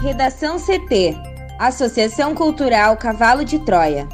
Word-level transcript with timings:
Redação 0.00 0.58
CT 0.58 1.16
Associação 1.58 2.32
Cultural 2.32 2.96
Cavalo 2.96 3.44
de 3.44 3.58
Troia. 3.58 4.06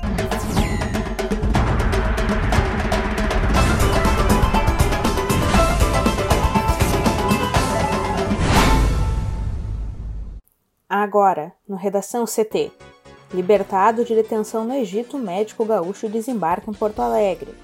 Agora, 10.88 11.52
no 11.68 11.76
Redação 11.76 12.24
CT. 12.24 12.72
Libertado 13.34 14.06
de 14.06 14.14
detenção 14.14 14.64
no 14.64 14.72
Egito, 14.72 15.18
médico 15.18 15.66
gaúcho 15.66 16.08
desembarca 16.08 16.70
em 16.70 16.74
Porto 16.74 17.02
Alegre. 17.02 17.54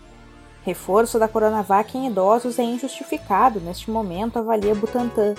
Reforço 0.63 1.19
da 1.19 1.27
Coronavac 1.27 1.97
em 1.97 2.07
idosos 2.07 2.59
é 2.59 2.65
injustificado, 2.65 3.61
neste 3.61 3.91
momento 3.91 4.39
avalia 4.39 4.75
Butantan. 4.75 5.35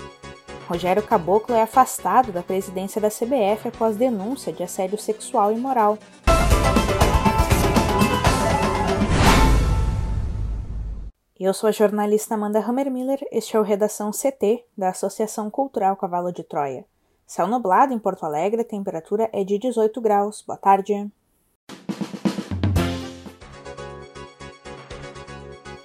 Rogério 0.72 1.02
Caboclo 1.02 1.54
é 1.54 1.60
afastado 1.60 2.32
da 2.32 2.42
presidência 2.42 2.98
da 2.98 3.10
CBF 3.10 3.68
após 3.68 3.94
denúncia 3.94 4.50
de 4.50 4.62
assédio 4.62 4.96
sexual 4.96 5.52
e 5.52 5.56
moral. 5.58 5.98
Eu 11.38 11.52
sou 11.52 11.68
a 11.68 11.72
jornalista 11.72 12.36
Amanda 12.36 12.58
Hammermiller, 12.58 13.18
este 13.30 13.54
é 13.54 13.60
o 13.60 13.62
Redação 13.62 14.12
CT 14.12 14.64
da 14.74 14.88
Associação 14.88 15.50
Cultural 15.50 15.94
Cavalo 15.94 16.32
de 16.32 16.42
Troia. 16.42 16.86
Céu 17.26 17.46
nublado 17.46 17.92
em 17.92 17.98
Porto 17.98 18.24
Alegre, 18.24 18.62
a 18.62 18.64
temperatura 18.64 19.28
é 19.30 19.44
de 19.44 19.58
18 19.58 20.00
graus. 20.00 20.40
Boa 20.40 20.56
tarde. 20.56 21.06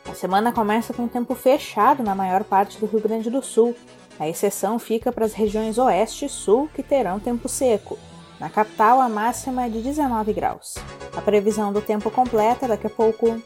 A 0.10 0.14
semana 0.14 0.54
começa 0.54 0.94
com 0.94 1.10
tempo 1.10 1.36
fechado 1.36 2.02
na 2.02 2.16
maior 2.16 2.46
parte 2.46 2.80
do 2.80 2.86
Rio 2.86 3.02
Grande 3.02 3.30
do 3.30 3.44
Sul. 3.44 3.76
A 4.20 4.28
exceção 4.28 4.80
fica 4.80 5.12
para 5.12 5.26
as 5.26 5.34
regiões 5.34 5.78
oeste 5.78 6.26
e 6.26 6.30
sul, 6.30 6.70
que 6.74 6.82
terão 6.82 7.20
tempo 7.20 7.48
seco. 7.48 8.00
Na 8.40 8.50
capital, 8.50 9.00
a 9.00 9.10
máxima 9.10 9.66
é 9.66 9.70
de 9.70 9.82
19 9.82 10.34
graus. 10.34 10.76
A 11.16 11.22
previsão 11.22 11.72
do 11.72 11.82
tempo 11.82 12.10
completa 12.10 12.68
daqui 12.68 12.88
a 12.88 12.90
pouco. 12.90 13.42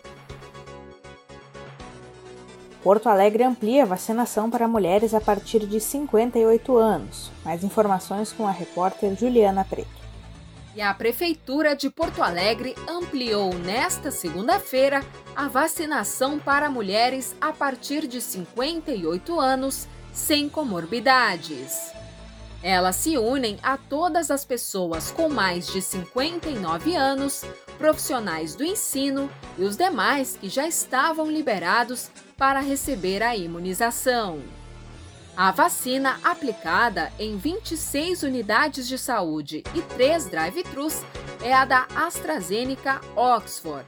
Porto 2.82 3.08
Alegre 3.08 3.44
amplia 3.44 3.84
a 3.84 3.86
vacinação 3.86 4.50
para 4.50 4.68
mulheres 4.68 5.14
a 5.14 5.22
partir 5.22 5.68
de 5.68 5.80
58 5.80 6.78
anos. 6.78 7.32
Mais 7.44 7.64
informações 7.64 8.32
com 8.34 8.48
a 8.48 8.52
repórter 8.52 9.16
Juliana 9.16 9.64
Preto. 9.64 10.02
E 10.74 10.82
a 10.82 10.94
Prefeitura 10.94 11.76
de 11.76 11.90
Porto 11.90 12.24
Alegre 12.24 12.76
ampliou 12.88 13.54
nesta 13.54 14.10
segunda-feira 14.10 15.04
a 15.36 15.50
vacinação 15.50 16.40
para 16.40 16.70
mulheres 16.70 17.36
a 17.42 17.52
partir 17.52 18.08
de 18.08 18.22
58 18.22 19.38
anos 19.38 19.88
sem 20.12 20.50
comorbidades. 20.50 21.92
Elas 22.64 22.96
se 22.98 23.18
unem 23.18 23.58
a 23.64 23.76
todas 23.76 24.30
as 24.30 24.46
pessoas 24.46 25.12
com 25.12 25.28
mais 25.28 25.66
de 25.68 25.82
59 25.82 26.96
anos, 26.96 27.44
profissionais 27.78 28.54
do 28.54 28.64
ensino 28.64 29.32
e 29.58 29.64
os 29.64 29.76
demais 29.76 30.38
que 30.40 30.48
já 30.48 30.68
estavam 30.68 31.30
liberados 31.30 32.12
para 32.38 32.60
receber 32.60 33.24
a 33.24 33.36
imunização. 33.36 34.42
A 35.36 35.50
vacina 35.50 36.20
aplicada 36.24 37.12
em 37.18 37.38
26 37.38 38.22
unidades 38.22 38.88
de 38.88 38.98
saúde 38.98 39.64
e 39.74 39.82
3 39.82 40.28
drive-thrus 40.28 41.02
é 41.42 41.54
a 41.54 41.66
da 41.66 41.88
AstraZeneca 41.96 43.02
Oxford. 43.16 43.86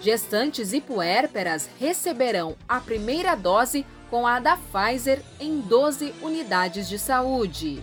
Gestantes 0.00 0.72
e 0.72 0.80
puérperas 0.80 1.68
receberão 1.78 2.56
a 2.66 2.80
primeira 2.80 3.34
dose 3.34 3.84
com 4.10 4.26
a 4.26 4.40
da 4.40 4.58
Pfizer 4.58 5.22
em 5.38 5.60
12 5.60 6.12
unidades 6.20 6.88
de 6.88 6.98
saúde. 6.98 7.82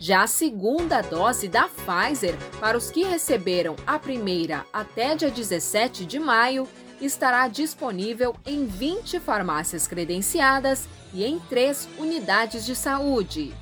Já 0.00 0.22
a 0.22 0.26
segunda 0.26 1.00
dose 1.00 1.46
da 1.46 1.68
Pfizer, 1.68 2.36
para 2.58 2.76
os 2.76 2.90
que 2.90 3.04
receberam 3.04 3.76
a 3.86 3.98
primeira 3.98 4.66
até 4.72 5.14
dia 5.14 5.30
17 5.30 6.04
de 6.04 6.18
maio, 6.18 6.66
estará 7.00 7.46
disponível 7.46 8.34
em 8.44 8.66
20 8.66 9.20
farmácias 9.20 9.86
credenciadas 9.86 10.88
e 11.12 11.24
em 11.24 11.38
3 11.38 11.88
unidades 11.98 12.64
de 12.64 12.74
saúde. 12.74 13.54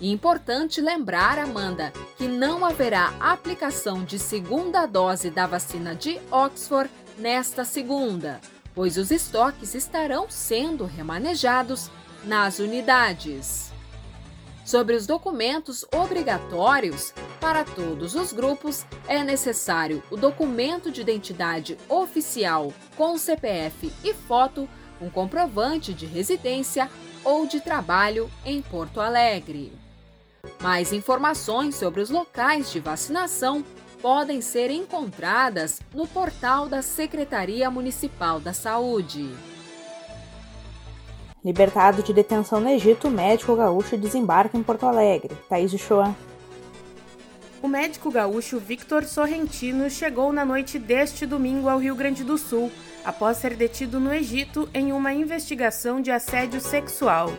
Importante 0.00 0.80
lembrar, 0.80 1.38
Amanda, 1.38 1.92
que 2.18 2.26
não 2.26 2.66
haverá 2.66 3.14
aplicação 3.20 4.02
de 4.04 4.18
segunda 4.18 4.84
dose 4.84 5.30
da 5.30 5.46
vacina 5.46 5.94
de 5.94 6.20
Oxford 6.30 6.90
nesta 7.16 7.64
segunda, 7.64 8.40
pois 8.74 8.96
os 8.96 9.10
estoques 9.10 9.74
estarão 9.74 10.26
sendo 10.28 10.84
remanejados 10.84 11.90
nas 12.24 12.58
unidades. 12.58 13.72
Sobre 14.64 14.94
os 14.94 15.06
documentos 15.06 15.84
obrigatórios, 15.92 17.12
para 17.40 17.64
todos 17.64 18.14
os 18.14 18.32
grupos 18.32 18.86
é 19.08 19.24
necessário 19.24 20.02
o 20.10 20.16
documento 20.16 20.90
de 20.90 21.00
identidade 21.00 21.76
oficial 21.88 22.72
com 22.96 23.18
CPF 23.18 23.92
e 24.04 24.14
foto, 24.14 24.68
um 25.00 25.10
comprovante 25.10 25.92
de 25.92 26.06
residência 26.06 26.88
ou 27.24 27.46
de 27.46 27.60
trabalho 27.60 28.30
em 28.44 28.62
Porto 28.62 29.00
Alegre. 29.00 29.72
Mais 30.60 30.92
informações 30.92 31.74
sobre 31.74 32.00
os 32.00 32.10
locais 32.10 32.70
de 32.70 32.78
vacinação 32.78 33.64
podem 34.02 34.40
ser 34.40 34.68
encontradas 34.68 35.80
no 35.94 36.08
portal 36.08 36.68
da 36.68 36.82
Secretaria 36.82 37.70
Municipal 37.70 38.40
da 38.40 38.52
Saúde. 38.52 39.30
Libertado 41.44 42.02
de 42.02 42.12
detenção 42.12 42.60
no 42.60 42.68
Egito, 42.68 43.06
o 43.06 43.10
médico 43.10 43.54
gaúcho 43.54 43.96
desembarca 43.96 44.58
em 44.58 44.62
Porto 44.62 44.86
Alegre. 44.86 45.36
Thaís 45.48 45.72
Uchoa. 45.72 46.14
O 47.62 47.68
médico 47.68 48.10
gaúcho 48.10 48.58
Victor 48.58 49.04
Sorrentino 49.04 49.88
chegou 49.88 50.32
na 50.32 50.44
noite 50.44 50.80
deste 50.80 51.24
domingo 51.24 51.68
ao 51.68 51.78
Rio 51.78 51.94
Grande 51.94 52.24
do 52.24 52.36
Sul, 52.36 52.72
após 53.04 53.36
ser 53.36 53.54
detido 53.54 54.00
no 54.00 54.12
Egito 54.12 54.68
em 54.74 54.92
uma 54.92 55.12
investigação 55.12 56.00
de 56.00 56.10
assédio 56.10 56.60
sexual. 56.60 57.32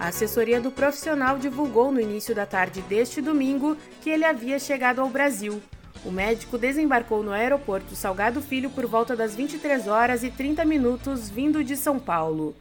A 0.00 0.08
assessoria 0.08 0.60
do 0.60 0.72
profissional 0.72 1.38
divulgou 1.38 1.92
no 1.92 2.00
início 2.00 2.34
da 2.34 2.44
tarde 2.44 2.82
deste 2.82 3.20
domingo 3.20 3.76
que 4.00 4.10
ele 4.10 4.24
havia 4.24 4.58
chegado 4.58 5.00
ao 5.00 5.08
Brasil. 5.08 5.62
O 6.04 6.10
médico 6.10 6.58
desembarcou 6.58 7.22
no 7.22 7.30
aeroporto 7.30 7.94
Salgado 7.94 8.42
Filho 8.42 8.68
por 8.70 8.86
volta 8.86 9.14
das 9.14 9.36
23 9.36 9.86
horas 9.86 10.24
e 10.24 10.30
30 10.30 10.64
minutos, 10.64 11.30
vindo 11.30 11.62
de 11.62 11.76
São 11.76 11.98
Paulo. 11.98 12.56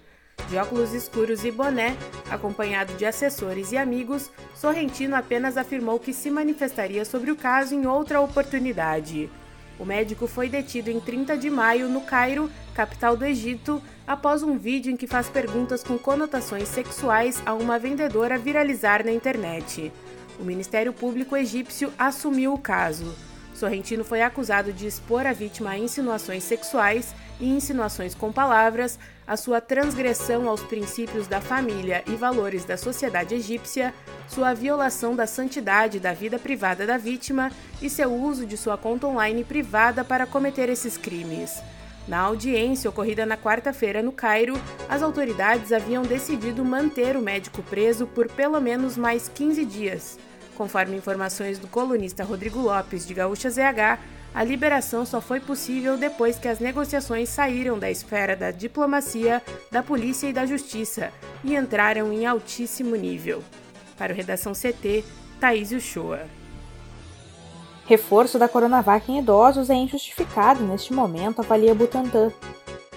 De 0.47 0.57
óculos 0.57 0.93
escuros 0.93 1.43
e 1.43 1.51
boné, 1.51 1.97
acompanhado 2.29 2.93
de 2.93 3.05
assessores 3.05 3.71
e 3.71 3.77
amigos, 3.77 4.29
Sorrentino 4.53 5.15
apenas 5.15 5.57
afirmou 5.57 5.99
que 5.99 6.13
se 6.13 6.29
manifestaria 6.29 7.03
sobre 7.03 7.31
o 7.31 7.35
caso 7.35 7.73
em 7.73 7.87
outra 7.87 8.21
oportunidade. 8.21 9.27
O 9.79 9.85
médico 9.85 10.27
foi 10.27 10.47
detido 10.47 10.91
em 10.91 10.99
30 10.99 11.35
de 11.35 11.49
maio 11.49 11.89
no 11.89 12.01
Cairo, 12.01 12.51
capital 12.75 13.17
do 13.17 13.25
Egito, 13.25 13.81
após 14.05 14.43
um 14.43 14.55
vídeo 14.55 14.91
em 14.91 14.97
que 14.97 15.07
faz 15.07 15.29
perguntas 15.29 15.83
com 15.83 15.97
conotações 15.97 16.67
sexuais 16.67 17.41
a 17.43 17.55
uma 17.55 17.79
vendedora 17.79 18.37
viralizar 18.37 19.03
na 19.03 19.11
internet. 19.11 19.91
O 20.39 20.43
Ministério 20.43 20.93
Público 20.93 21.35
egípcio 21.35 21.91
assumiu 21.97 22.53
o 22.53 22.59
caso. 22.59 23.30
Sorrentino 23.61 24.03
foi 24.03 24.23
acusado 24.23 24.73
de 24.73 24.87
expor 24.87 25.27
a 25.27 25.33
vítima 25.33 25.69
a 25.69 25.77
insinuações 25.77 26.43
sexuais 26.43 27.13
e 27.39 27.47
insinuações 27.47 28.15
com 28.15 28.31
palavras, 28.31 28.97
a 29.27 29.37
sua 29.37 29.61
transgressão 29.61 30.49
aos 30.49 30.61
princípios 30.61 31.27
da 31.27 31.39
família 31.39 32.03
e 32.07 32.15
valores 32.15 32.65
da 32.65 32.75
sociedade 32.75 33.35
egípcia, 33.35 33.93
sua 34.27 34.55
violação 34.55 35.15
da 35.15 35.27
santidade 35.27 35.99
da 35.99 36.11
vida 36.11 36.39
privada 36.39 36.87
da 36.87 36.97
vítima 36.97 37.51
e 37.79 37.87
seu 37.87 38.11
uso 38.11 38.47
de 38.47 38.57
sua 38.57 38.79
conta 38.79 39.05
online 39.05 39.43
privada 39.43 40.03
para 40.03 40.25
cometer 40.25 40.67
esses 40.67 40.97
crimes. 40.97 41.61
Na 42.07 42.17
audiência 42.17 42.89
ocorrida 42.89 43.27
na 43.27 43.37
quarta-feira 43.37 44.01
no 44.01 44.11
Cairo, 44.11 44.59
as 44.89 45.03
autoridades 45.03 45.71
haviam 45.71 46.01
decidido 46.01 46.65
manter 46.65 47.15
o 47.15 47.21
médico 47.21 47.61
preso 47.61 48.07
por 48.07 48.27
pelo 48.27 48.59
menos 48.59 48.97
mais 48.97 49.29
15 49.29 49.63
dias. 49.65 50.17
Conforme 50.61 50.95
informações 50.95 51.57
do 51.57 51.65
colunista 51.67 52.23
Rodrigo 52.23 52.59
Lopes 52.59 53.07
de 53.07 53.15
Gaúcha 53.15 53.49
ZH, 53.49 53.97
a 54.31 54.43
liberação 54.43 55.03
só 55.07 55.19
foi 55.19 55.39
possível 55.39 55.97
depois 55.97 56.37
que 56.37 56.47
as 56.47 56.59
negociações 56.59 57.29
saíram 57.29 57.79
da 57.79 57.89
esfera 57.89 58.35
da 58.35 58.51
diplomacia, 58.51 59.41
da 59.71 59.81
polícia 59.81 60.27
e 60.27 60.33
da 60.33 60.45
justiça 60.45 61.11
e 61.43 61.55
entraram 61.55 62.13
em 62.13 62.27
altíssimo 62.27 62.95
nível. 62.95 63.43
Para 63.97 64.13
o 64.13 64.15
Redação 64.15 64.53
CT, 64.53 65.03
Thaís 65.39 65.71
Uchoa. 65.71 66.27
Reforço 67.87 68.37
da 68.37 68.47
Coronavac 68.47 69.11
em 69.11 69.17
idosos 69.17 69.67
é 69.71 69.73
injustificado 69.73 70.63
neste 70.63 70.93
momento, 70.93 71.41
avalia 71.41 71.73
Butantan. 71.73 72.31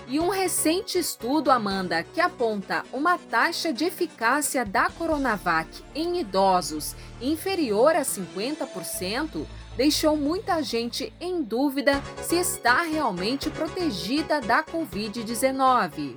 E 0.06 0.20
um 0.20 0.28
recente 0.28 0.98
estudo, 0.98 1.50
Amanda, 1.50 2.02
que 2.02 2.20
aponta 2.20 2.84
uma 2.92 3.16
taxa 3.16 3.72
de 3.72 3.84
eficácia 3.84 4.62
da 4.62 4.90
Coronavac 4.90 5.82
em 5.94 6.20
idosos 6.20 6.94
inferior 7.22 7.96
a 7.96 8.02
50%, 8.02 9.46
deixou 9.76 10.14
muita 10.14 10.62
gente 10.62 11.10
em 11.18 11.42
dúvida 11.42 12.02
se 12.22 12.36
está 12.36 12.82
realmente 12.82 13.48
protegida 13.48 14.42
da 14.42 14.62
Covid-19. 14.62 16.14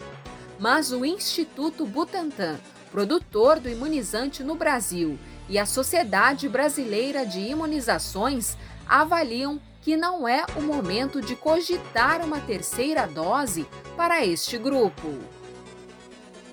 Mas 0.60 0.92
o 0.92 1.06
Instituto 1.06 1.86
Butantan, 1.86 2.60
produtor 2.92 3.58
do 3.58 3.70
imunizante 3.70 4.44
no 4.44 4.56
Brasil 4.56 5.18
e 5.48 5.58
a 5.58 5.66
Sociedade 5.66 6.50
Brasileira 6.50 7.26
de 7.26 7.40
Imunizações 7.40 8.58
avaliam 8.86 9.62
que 9.88 9.96
não 9.96 10.28
é 10.28 10.46
o 10.58 10.62
momento 10.62 11.22
de 11.22 11.34
cogitar 11.34 12.20
uma 12.20 12.42
terceira 12.42 13.08
dose 13.08 13.66
para 13.96 14.26
este 14.26 14.58
grupo. 14.58 15.18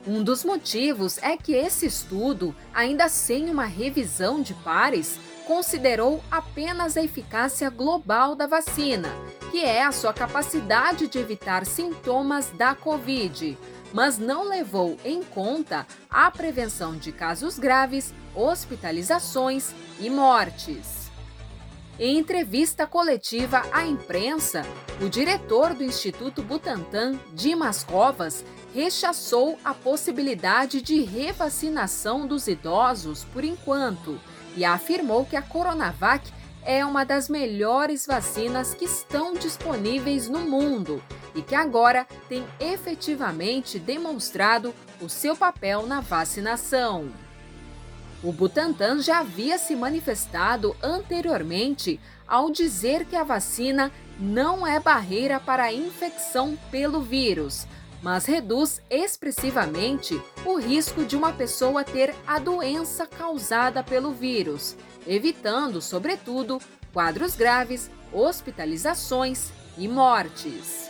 Um 0.07 0.23
dos 0.23 0.45
motivos 0.45 1.19
é 1.19 1.37
que 1.37 1.53
esse 1.53 1.85
estudo, 1.85 2.55
ainda 2.73 3.09
sem 3.09 3.51
uma 3.51 3.65
revisão 3.65 4.41
de 4.41 4.55
pares, 4.55 5.19
considerou 5.49 6.23
apenas 6.31 6.97
a 6.97 7.03
eficácia 7.03 7.69
global 7.71 8.37
da 8.37 8.47
vacina, 8.47 9.09
que 9.51 9.65
é 9.65 9.83
a 9.83 9.91
sua 9.91 10.13
capacidade 10.13 11.09
de 11.09 11.19
evitar 11.19 11.67
sintomas 11.67 12.53
da 12.57 12.73
Covid, 12.73 13.59
mas 13.93 14.17
não 14.17 14.49
levou 14.49 14.97
em 15.05 15.25
conta 15.25 15.85
a 16.09 16.31
prevenção 16.31 16.97
de 16.97 17.11
casos 17.11 17.59
graves, 17.59 18.15
hospitalizações 18.33 19.75
e 19.99 20.09
mortes. 20.09 21.04
Em 21.99 22.19
entrevista 22.19 22.89
coletiva 22.89 23.63
à 23.71 23.87
imprensa, 23.87 24.63
o 25.01 25.09
diretor 25.09 25.75
do 25.75 25.85
Instituto 25.85 26.43
Butantan, 26.43 27.21
Dimas 27.33 27.85
Covas, 27.85 28.45
rechaçou 28.75 29.57
a 29.65 29.73
possibilidade 29.73 30.83
de 30.83 31.03
revacinação 31.03 32.27
dos 32.27 32.49
idosos 32.49 33.23
por 33.33 33.45
enquanto 33.45 34.21
e 34.57 34.65
afirmou 34.65 35.25
que 35.25 35.37
a 35.37 35.43
Coronavac 35.43 36.33
é 36.65 36.85
uma 36.85 37.05
das 37.05 37.29
melhores 37.29 38.07
vacinas 38.07 38.75
que 38.75 38.87
estão 38.87 39.35
disponíveis 39.35 40.29
no 40.29 40.41
mundo 40.41 41.01
e 41.33 41.43
que 41.43 41.55
agora 41.55 42.09
tem 42.29 42.45
efetivamente 42.59 43.79
demonstrado 43.79 44.75
o 45.01 45.09
seu 45.09 45.37
papel 45.37 45.87
na 45.87 46.01
vacinação. 46.01 47.24
O 48.25 48.33
Butantan 48.33 49.03
já 49.03 49.19
havia 49.19 49.59
se 49.59 49.77
manifestado 49.77 50.75
anteriormente 50.83 52.01
ao 52.27 52.51
dizer 52.51 53.05
que 53.05 53.15
a 53.15 53.23
vacina 53.23 53.93
não 54.19 54.67
é 54.67 54.81
barreira 54.81 55.39
para 55.39 55.65
a 55.65 55.73
infecção 55.73 56.57
pelo 56.71 57.03
vírus, 57.03 57.67
mas 58.03 58.25
reduz 58.25 58.81
expressivamente 58.89 60.19
o 60.47 60.59
risco 60.59 61.05
de 61.05 61.15
uma 61.15 61.35
pessoa 61.35 61.85
ter 61.85 62.15
a 62.27 62.39
doença 62.39 63.07
causada 63.07 63.83
pelo 63.83 64.13
vírus, 64.13 64.75
evitando, 65.07 65.83
sobretudo, 65.83 66.59
quadros 66.95 67.37
graves, 67.37 67.91
hospitalizações 68.11 69.51
e 69.77 69.87
mortes. 69.87 70.89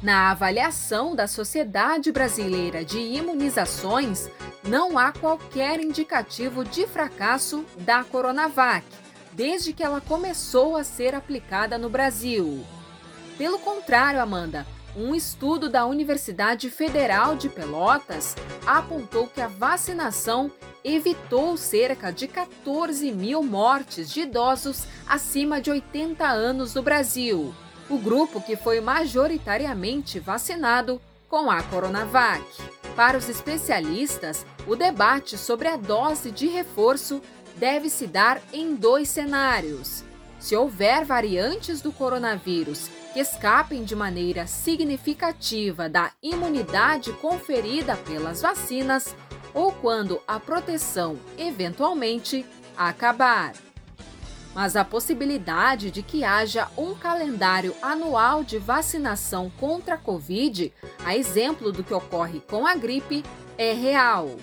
Na 0.00 0.30
avaliação 0.30 1.16
da 1.16 1.26
Sociedade 1.26 2.12
Brasileira 2.12 2.84
de 2.84 2.98
Imunizações, 2.98 4.30
não 4.62 4.98
há 4.98 5.12
qualquer 5.12 5.80
indicativo 5.80 6.64
de 6.64 6.86
fracasso 6.86 7.64
da 7.78 8.04
Coronavac, 8.04 8.84
desde 9.32 9.72
que 9.72 9.82
ela 9.82 10.00
começou 10.00 10.76
a 10.76 10.84
ser 10.84 11.14
aplicada 11.14 11.78
no 11.78 11.88
Brasil. 11.88 12.64
Pelo 13.38 13.58
contrário, 13.58 14.20
Amanda, 14.20 14.66
um 14.96 15.14
estudo 15.14 15.68
da 15.68 15.86
Universidade 15.86 16.68
Federal 16.68 17.36
de 17.36 17.48
Pelotas 17.48 18.36
apontou 18.66 19.26
que 19.28 19.40
a 19.40 19.46
vacinação 19.46 20.50
evitou 20.82 21.56
cerca 21.56 22.10
de 22.10 22.26
14 22.26 23.12
mil 23.12 23.42
mortes 23.42 24.10
de 24.10 24.22
idosos 24.22 24.84
acima 25.06 25.60
de 25.60 25.70
80 25.70 26.26
anos 26.26 26.74
no 26.74 26.82
Brasil, 26.82 27.54
o 27.88 27.98
grupo 27.98 28.40
que 28.40 28.56
foi 28.56 28.80
majoritariamente 28.80 30.18
vacinado 30.18 31.00
com 31.28 31.50
a 31.50 31.62
Coronavac. 31.62 32.79
Para 32.96 33.16
os 33.16 33.28
especialistas, 33.28 34.44
o 34.66 34.76
debate 34.76 35.38
sobre 35.38 35.68
a 35.68 35.76
dose 35.76 36.30
de 36.30 36.46
reforço 36.46 37.22
deve 37.56 37.88
se 37.88 38.06
dar 38.06 38.40
em 38.52 38.74
dois 38.74 39.08
cenários. 39.08 40.04
Se 40.38 40.56
houver 40.56 41.04
variantes 41.04 41.80
do 41.82 41.92
coronavírus 41.92 42.88
que 43.12 43.20
escapem 43.20 43.84
de 43.84 43.94
maneira 43.94 44.46
significativa 44.46 45.88
da 45.88 46.12
imunidade 46.22 47.12
conferida 47.14 47.96
pelas 47.96 48.40
vacinas 48.40 49.14
ou 49.52 49.72
quando 49.72 50.20
a 50.26 50.38
proteção 50.38 51.18
eventualmente 51.36 52.46
acabar. 52.76 53.52
Mas 54.54 54.74
a 54.74 54.84
possibilidade 54.84 55.90
de 55.90 56.02
que 56.02 56.24
haja 56.24 56.68
um 56.76 56.94
calendário 56.94 57.74
anual 57.80 58.42
de 58.42 58.58
vacinação 58.58 59.50
contra 59.58 59.94
a 59.94 59.98
Covid, 59.98 60.72
a 61.04 61.16
exemplo 61.16 61.70
do 61.70 61.84
que 61.84 61.94
ocorre 61.94 62.40
com 62.40 62.66
a 62.66 62.74
gripe, 62.74 63.24
é 63.56 63.72
real. 63.72 64.36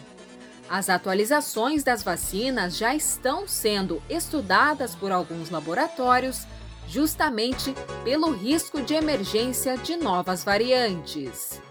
As 0.69 0.89
atualizações 0.89 1.83
das 1.83 2.03
vacinas 2.03 2.77
já 2.77 2.93
estão 2.93 3.47
sendo 3.47 4.01
estudadas 4.09 4.95
por 4.95 5.11
alguns 5.11 5.49
laboratórios 5.49 6.45
justamente 6.87 7.73
pelo 8.03 8.31
risco 8.31 8.81
de 8.81 8.93
emergência 8.93 9.77
de 9.77 9.95
novas 9.97 10.43
variantes. 10.43 11.61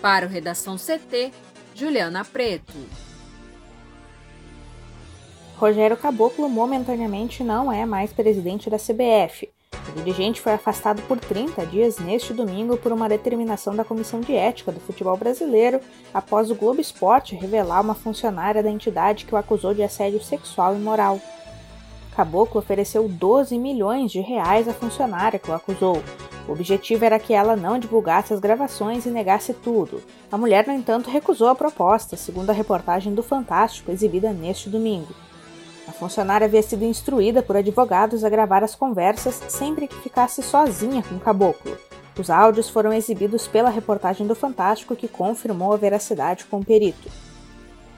Para 0.00 0.26
o 0.26 0.28
Redação 0.28 0.76
CT, 0.76 1.32
Juliana 1.74 2.24
Preto. 2.24 2.74
Rogério 5.58 5.96
Caboclo 5.96 6.50
momentaneamente 6.50 7.42
não 7.42 7.72
é 7.72 7.86
mais 7.86 8.12
presidente 8.12 8.68
da 8.68 8.76
CBF. 8.76 9.48
O 9.88 9.92
dirigente 9.92 10.38
foi 10.38 10.52
afastado 10.52 11.00
por 11.08 11.18
30 11.18 11.64
dias 11.64 11.98
neste 11.98 12.34
domingo 12.34 12.76
por 12.76 12.92
uma 12.92 13.08
determinação 13.08 13.74
da 13.74 13.82
Comissão 13.82 14.20
de 14.20 14.34
Ética 14.34 14.70
do 14.70 14.80
Futebol 14.80 15.16
Brasileiro 15.16 15.80
após 16.12 16.50
o 16.50 16.54
Globo 16.54 16.82
Esporte 16.82 17.34
revelar 17.34 17.80
uma 17.80 17.94
funcionária 17.94 18.62
da 18.62 18.70
entidade 18.70 19.24
que 19.24 19.34
o 19.34 19.38
acusou 19.38 19.72
de 19.72 19.82
assédio 19.82 20.22
sexual 20.22 20.76
e 20.76 20.78
moral. 20.78 21.18
Caboclo 22.14 22.60
ofereceu 22.60 23.08
12 23.08 23.58
milhões 23.58 24.12
de 24.12 24.20
reais 24.20 24.68
à 24.68 24.74
funcionária 24.74 25.38
que 25.38 25.50
o 25.50 25.54
acusou. 25.54 26.02
O 26.46 26.52
objetivo 26.52 27.02
era 27.02 27.18
que 27.18 27.32
ela 27.32 27.56
não 27.56 27.78
divulgasse 27.78 28.34
as 28.34 28.40
gravações 28.40 29.06
e 29.06 29.10
negasse 29.10 29.54
tudo. 29.54 30.02
A 30.30 30.36
mulher, 30.36 30.66
no 30.66 30.74
entanto, 30.74 31.08
recusou 31.08 31.48
a 31.48 31.54
proposta, 31.54 32.14
segundo 32.14 32.50
a 32.50 32.52
reportagem 32.52 33.14
do 33.14 33.22
Fantástico 33.22 33.90
exibida 33.90 34.34
neste 34.34 34.68
domingo. 34.68 35.14
A 35.86 35.92
funcionária 35.92 36.46
havia 36.46 36.62
sido 36.62 36.84
instruída 36.84 37.42
por 37.42 37.56
advogados 37.56 38.24
a 38.24 38.28
gravar 38.28 38.64
as 38.64 38.74
conversas 38.74 39.40
sempre 39.48 39.86
que 39.86 40.00
ficasse 40.00 40.42
sozinha 40.42 41.02
com 41.02 41.14
o 41.14 41.20
caboclo. 41.20 41.78
Os 42.18 42.30
áudios 42.30 42.68
foram 42.68 42.92
exibidos 42.92 43.46
pela 43.46 43.70
reportagem 43.70 44.26
do 44.26 44.34
Fantástico, 44.34 44.96
que 44.96 45.06
confirmou 45.06 45.72
a 45.72 45.76
veracidade 45.76 46.46
com 46.46 46.58
o 46.58 46.64
perito. 46.64 47.10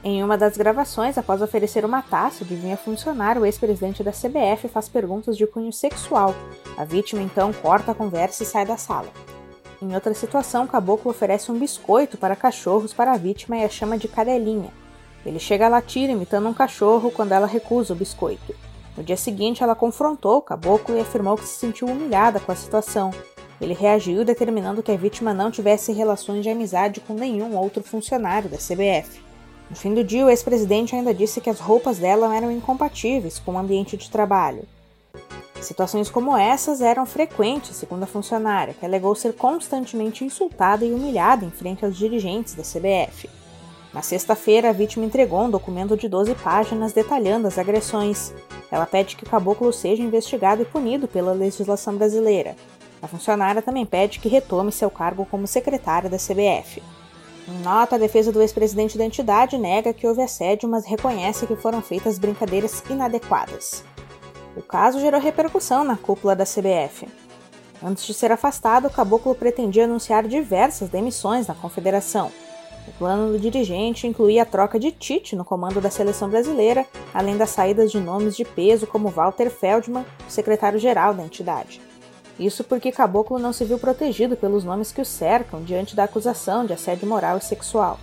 Em 0.02 0.22
uma 0.22 0.36
das 0.36 0.56
gravações, 0.56 1.18
após 1.18 1.40
oferecer 1.42 1.84
uma 1.84 2.02
taça 2.02 2.44
de 2.44 2.54
vinho 2.54 2.74
a 2.74 2.76
funcionário, 2.76 3.42
o 3.42 3.46
ex-presidente 3.46 4.02
da 4.02 4.12
CBF 4.12 4.68
faz 4.68 4.88
perguntas 4.88 5.36
de 5.36 5.46
cunho 5.46 5.72
sexual. 5.72 6.34
A 6.76 6.84
vítima 6.84 7.22
então 7.22 7.52
corta 7.52 7.92
a 7.92 7.94
conversa 7.94 8.42
e 8.42 8.46
sai 8.46 8.64
da 8.64 8.76
sala. 8.76 9.08
Em 9.80 9.94
outra 9.94 10.14
situação, 10.14 10.64
o 10.64 10.68
caboclo 10.68 11.10
oferece 11.10 11.50
um 11.50 11.58
biscoito 11.58 12.16
para 12.16 12.36
cachorros 12.36 12.92
para 12.92 13.12
a 13.12 13.16
vítima 13.16 13.56
e 13.56 13.64
a 13.64 13.68
chama 13.68 13.96
de 13.96 14.08
cadelinha. 14.08 14.72
Ele 15.24 15.38
chega 15.38 15.66
a 15.66 15.68
latir 15.68 16.08
imitando 16.08 16.48
um 16.48 16.54
cachorro 16.54 17.10
quando 17.10 17.32
ela 17.32 17.46
recusa 17.46 17.92
o 17.92 17.96
biscoito. 17.96 18.54
No 18.96 19.02
dia 19.02 19.16
seguinte, 19.16 19.62
ela 19.62 19.74
confrontou 19.74 20.38
o 20.38 20.42
caboclo 20.42 20.96
e 20.96 21.00
afirmou 21.00 21.36
que 21.36 21.46
se 21.46 21.58
sentiu 21.58 21.86
humilhada 21.86 22.40
com 22.40 22.50
a 22.50 22.56
situação. 22.56 23.12
Ele 23.60 23.74
reagiu 23.74 24.24
determinando 24.24 24.82
que 24.82 24.92
a 24.92 24.96
vítima 24.96 25.34
não 25.34 25.50
tivesse 25.50 25.92
relações 25.92 26.42
de 26.42 26.50
amizade 26.50 27.00
com 27.00 27.14
nenhum 27.14 27.56
outro 27.56 27.82
funcionário 27.82 28.48
da 28.48 28.56
CBF. 28.56 29.20
No 29.68 29.76
fim 29.76 29.92
do 29.92 30.02
dia, 30.02 30.24
o 30.24 30.30
ex-presidente 30.30 30.96
ainda 30.96 31.12
disse 31.12 31.40
que 31.40 31.50
as 31.50 31.60
roupas 31.60 31.98
dela 31.98 32.34
eram 32.34 32.50
incompatíveis 32.50 33.38
com 33.38 33.52
o 33.52 33.58
ambiente 33.58 33.96
de 33.96 34.10
trabalho. 34.10 34.64
Situações 35.60 36.08
como 36.08 36.36
essas 36.36 36.80
eram 36.80 37.04
frequentes, 37.04 37.76
segundo 37.76 38.04
a 38.04 38.06
funcionária, 38.06 38.74
que 38.74 38.86
alegou 38.86 39.14
ser 39.14 39.34
constantemente 39.34 40.24
insultada 40.24 40.84
e 40.84 40.92
humilhada 40.92 41.44
em 41.44 41.50
frente 41.50 41.84
aos 41.84 41.96
dirigentes 41.96 42.54
da 42.54 42.62
CBF. 42.62 43.28
Na 43.92 44.02
sexta-feira, 44.02 44.68
a 44.68 44.72
vítima 44.72 45.06
entregou 45.06 45.42
um 45.42 45.50
documento 45.50 45.96
de 45.96 46.08
12 46.08 46.34
páginas 46.34 46.92
detalhando 46.92 47.48
as 47.48 47.58
agressões. 47.58 48.34
Ela 48.70 48.84
pede 48.84 49.16
que 49.16 49.24
o 49.24 49.28
caboclo 49.28 49.72
seja 49.72 50.02
investigado 50.02 50.62
e 50.62 50.66
punido 50.66 51.08
pela 51.08 51.32
legislação 51.32 51.96
brasileira. 51.96 52.54
A 53.00 53.06
funcionária 53.06 53.62
também 53.62 53.86
pede 53.86 54.18
que 54.18 54.28
retome 54.28 54.70
seu 54.72 54.90
cargo 54.90 55.24
como 55.24 55.46
secretária 55.46 56.10
da 56.10 56.18
CBF. 56.18 56.82
Em 57.48 57.58
nota, 57.62 57.96
a 57.96 57.98
defesa 57.98 58.30
do 58.30 58.42
ex-presidente 58.42 58.98
da 58.98 59.04
entidade 59.04 59.56
nega 59.56 59.94
que 59.94 60.06
houve 60.06 60.20
assédio, 60.20 60.68
mas 60.68 60.84
reconhece 60.84 61.46
que 61.46 61.56
foram 61.56 61.80
feitas 61.80 62.18
brincadeiras 62.18 62.82
inadequadas. 62.90 63.82
O 64.54 64.60
caso 64.60 65.00
gerou 65.00 65.20
repercussão 65.20 65.82
na 65.82 65.96
cúpula 65.96 66.36
da 66.36 66.44
CBF. 66.44 67.08
Antes 67.82 68.04
de 68.04 68.12
ser 68.12 68.32
afastado, 68.32 68.88
o 68.88 68.90
Caboclo 68.90 69.34
pretendia 69.34 69.84
anunciar 69.84 70.26
diversas 70.26 70.90
demissões 70.90 71.46
na 71.46 71.54
confederação. 71.54 72.30
O 72.88 72.92
plano 72.98 73.32
do 73.32 73.38
dirigente 73.38 74.06
incluía 74.06 74.44
a 74.44 74.46
troca 74.46 74.80
de 74.80 74.90
Tite 74.90 75.36
no 75.36 75.44
comando 75.44 75.78
da 75.78 75.90
seleção 75.90 76.30
brasileira, 76.30 76.86
além 77.12 77.36
das 77.36 77.50
saídas 77.50 77.92
de 77.92 78.00
nomes 78.00 78.34
de 78.34 78.46
peso 78.46 78.86
como 78.86 79.10
Walter 79.10 79.50
Feldman, 79.50 80.06
secretário-geral 80.26 81.12
da 81.12 81.22
entidade. 81.22 81.82
Isso 82.40 82.64
porque 82.64 82.90
Caboclo 82.90 83.38
não 83.38 83.52
se 83.52 83.62
viu 83.66 83.78
protegido 83.78 84.36
pelos 84.36 84.64
nomes 84.64 84.90
que 84.90 85.02
o 85.02 85.04
cercam 85.04 85.62
diante 85.62 85.94
da 85.94 86.04
acusação 86.04 86.64
de 86.64 86.72
assédio 86.72 87.06
moral 87.06 87.36
e 87.36 87.44
sexual. 87.44 88.00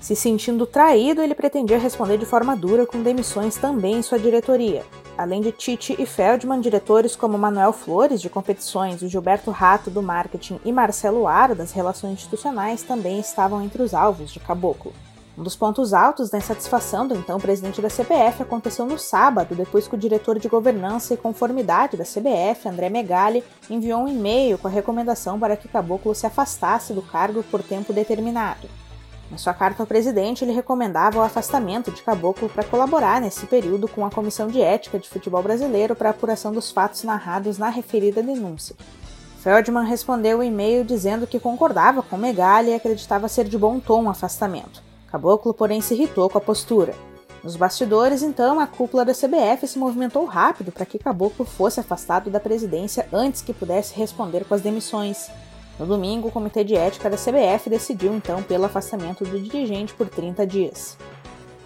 Se 0.00 0.14
sentindo 0.14 0.64
traído, 0.64 1.20
ele 1.20 1.34
pretendia 1.34 1.78
responder 1.78 2.16
de 2.16 2.26
forma 2.26 2.54
dura 2.54 2.86
com 2.86 3.02
demissões 3.02 3.56
também 3.56 3.96
em 3.96 4.02
sua 4.02 4.18
diretoria. 4.18 4.84
Além 5.16 5.40
de 5.40 5.52
Tite 5.52 5.94
e 5.96 6.04
Feldman, 6.04 6.60
diretores 6.60 7.14
como 7.14 7.38
Manuel 7.38 7.72
Flores, 7.72 8.20
de 8.20 8.28
competições, 8.28 9.00
o 9.00 9.08
Gilberto 9.08 9.52
Rato, 9.52 9.88
do 9.88 10.02
marketing, 10.02 10.58
e 10.64 10.72
Marcelo 10.72 11.28
Aro, 11.28 11.54
das 11.54 11.70
relações 11.70 12.14
institucionais, 12.14 12.82
também 12.82 13.20
estavam 13.20 13.62
entre 13.62 13.80
os 13.80 13.94
alvos 13.94 14.32
de 14.32 14.40
Caboclo. 14.40 14.92
Um 15.38 15.42
dos 15.44 15.54
pontos 15.54 15.92
altos 15.92 16.30
da 16.30 16.38
insatisfação 16.38 17.06
do 17.06 17.14
então 17.14 17.38
presidente 17.38 17.80
da 17.80 17.88
CBF 17.88 18.42
aconteceu 18.42 18.86
no 18.86 18.98
sábado, 18.98 19.54
depois 19.54 19.86
que 19.86 19.94
o 19.94 19.98
diretor 19.98 20.38
de 20.38 20.48
governança 20.48 21.14
e 21.14 21.16
conformidade 21.16 21.96
da 21.96 22.04
CBF, 22.04 22.68
André 22.68 22.88
Megali, 22.88 23.44
enviou 23.70 24.02
um 24.02 24.08
e-mail 24.08 24.58
com 24.58 24.66
a 24.66 24.70
recomendação 24.70 25.38
para 25.38 25.56
que 25.56 25.68
Caboclo 25.68 26.14
se 26.14 26.26
afastasse 26.26 26.92
do 26.92 27.02
cargo 27.02 27.42
por 27.44 27.62
tempo 27.62 27.92
determinado. 27.92 28.68
Em 29.32 29.38
sua 29.38 29.54
carta 29.54 29.82
ao 29.82 29.86
presidente, 29.86 30.44
ele 30.44 30.52
recomendava 30.52 31.18
o 31.18 31.22
afastamento 31.22 31.90
de 31.90 32.02
Caboclo 32.02 32.48
para 32.48 32.62
colaborar 32.64 33.20
nesse 33.20 33.46
período 33.46 33.88
com 33.88 34.04
a 34.04 34.10
Comissão 34.10 34.48
de 34.48 34.60
Ética 34.60 34.98
de 34.98 35.08
Futebol 35.08 35.42
Brasileiro 35.42 35.96
para 35.96 36.10
apuração 36.10 36.52
dos 36.52 36.70
fatos 36.70 37.02
narrados 37.04 37.58
na 37.58 37.68
referida 37.68 38.22
denúncia. 38.22 38.76
Feldman 39.44 39.84
respondeu 39.84 40.38
o 40.38 40.42
e-mail 40.42 40.84
dizendo 40.84 41.26
que 41.26 41.40
concordava 41.40 42.02
com 42.02 42.16
Megali 42.16 42.70
e 42.70 42.74
acreditava 42.74 43.28
ser 43.28 43.44
de 43.44 43.58
bom 43.58 43.78
tom 43.78 44.04
o 44.04 44.10
afastamento. 44.10 44.82
Caboclo, 45.10 45.52
porém, 45.52 45.80
se 45.80 45.94
irritou 45.94 46.30
com 46.30 46.38
a 46.38 46.40
postura. 46.40 46.94
Nos 47.42 47.56
bastidores, 47.56 48.22
então, 48.22 48.58
a 48.58 48.66
cúpula 48.66 49.04
da 49.04 49.12
CBF 49.12 49.68
se 49.68 49.78
movimentou 49.78 50.24
rápido 50.24 50.72
para 50.72 50.86
que 50.86 50.98
Caboclo 50.98 51.44
fosse 51.44 51.78
afastado 51.78 52.30
da 52.30 52.40
presidência 52.40 53.06
antes 53.12 53.42
que 53.42 53.52
pudesse 53.52 53.94
responder 53.94 54.46
com 54.46 54.54
as 54.54 54.62
demissões. 54.62 55.28
No 55.78 55.86
domingo, 55.86 56.28
o 56.28 56.30
Comitê 56.30 56.62
de 56.62 56.76
Ética 56.76 57.10
da 57.10 57.16
CBF 57.16 57.68
decidiu 57.68 58.14
então 58.14 58.42
pelo 58.42 58.64
afastamento 58.64 59.24
do 59.24 59.40
dirigente 59.40 59.92
por 59.92 60.08
30 60.08 60.46
dias. 60.46 60.96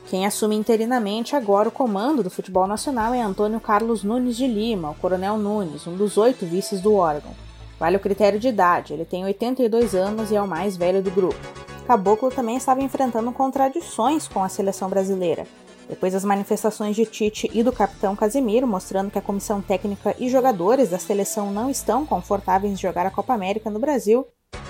Quem 0.08 0.24
assume 0.24 0.56
interinamente 0.56 1.36
agora 1.36 1.68
o 1.68 1.72
comando 1.72 2.22
do 2.22 2.30
futebol 2.30 2.66
nacional 2.66 3.12
é 3.12 3.20
Antônio 3.20 3.60
Carlos 3.60 4.02
Nunes 4.02 4.38
de 4.38 4.46
Lima, 4.46 4.90
o 4.90 4.94
Coronel 4.94 5.36
Nunes, 5.36 5.86
um 5.86 5.94
dos 5.94 6.16
oito 6.16 6.46
vices 6.46 6.80
do 6.80 6.94
órgão. 6.94 7.32
Vale 7.78 7.98
o 7.98 8.00
critério 8.00 8.40
de 8.40 8.48
idade, 8.48 8.94
ele 8.94 9.04
tem 9.04 9.24
82 9.24 9.94
anos 9.94 10.30
e 10.30 10.36
é 10.36 10.40
o 10.40 10.48
mais 10.48 10.78
velho 10.78 11.02
do 11.02 11.10
grupo. 11.10 11.38
Caboclo 11.86 12.30
também 12.30 12.56
estava 12.56 12.82
enfrentando 12.82 13.30
contradições 13.32 14.26
com 14.26 14.42
a 14.42 14.48
seleção 14.48 14.88
brasileira. 14.88 15.46
Depois 15.88 16.12
das 16.12 16.24
manifestações 16.24 16.94
de 16.94 17.06
Tite 17.06 17.50
e 17.54 17.62
do 17.62 17.72
capitão 17.72 18.14
Casimiro, 18.14 18.66
mostrando 18.66 19.10
que 19.10 19.18
a 19.18 19.22
comissão 19.22 19.62
técnica 19.62 20.14
e 20.18 20.28
jogadores 20.28 20.90
da 20.90 20.98
seleção 20.98 21.50
não 21.50 21.70
estão 21.70 22.04
confortáveis 22.04 22.74
de 22.74 22.82
jogar 22.82 23.06
a 23.06 23.10
Copa 23.10 23.32
América 23.32 23.70
no 23.70 23.78
Brasil, 23.78 24.26